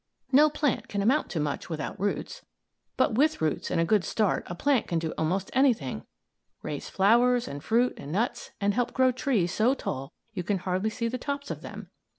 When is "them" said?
11.61-11.91